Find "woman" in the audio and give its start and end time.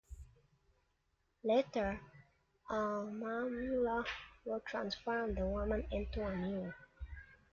5.45-5.87